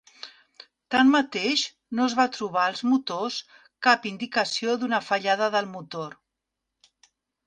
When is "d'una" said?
4.85-5.01